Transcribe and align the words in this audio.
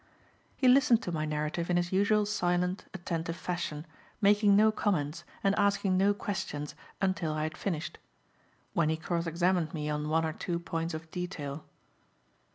He 0.57 0.67
listened 0.67 1.03
to 1.03 1.11
my 1.11 1.25
narrative 1.25 1.69
in 1.69 1.77
his 1.77 1.91
usual 1.91 2.25
silent, 2.25 2.85
attentive 2.91 3.35
fashion, 3.35 3.85
making 4.19 4.55
no 4.55 4.71
comments 4.71 5.23
and 5.43 5.53
asking 5.59 5.95
no 5.95 6.11
questions 6.15 6.73
until 6.99 7.33
I 7.33 7.43
had 7.43 7.55
finished; 7.55 7.99
when 8.73 8.89
he 8.89 8.97
cross 8.97 9.27
examined 9.27 9.75
me 9.75 9.91
on 9.91 10.09
one 10.09 10.25
or 10.25 10.33
two 10.33 10.57
points 10.57 10.95
of 10.95 11.11
detail. 11.11 11.65